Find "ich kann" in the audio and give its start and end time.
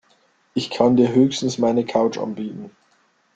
0.55-0.95